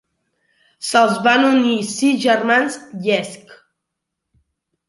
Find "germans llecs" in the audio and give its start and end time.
2.25-3.55